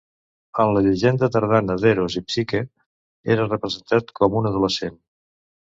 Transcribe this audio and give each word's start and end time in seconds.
En 0.61 0.71
la 0.77 0.81
llegenda 0.87 1.29
tardana 1.35 1.75
d'Eros 1.83 2.17
i 2.23 2.25
Psique 2.31 2.63
era 3.35 3.47
representat 3.53 4.15
com 4.23 4.43
un 4.43 4.53
adolescent. 4.55 5.01